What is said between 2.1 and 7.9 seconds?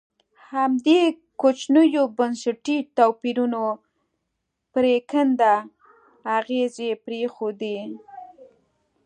بنسټي توپیرونو پرېکنده اغېزې پرېښودې.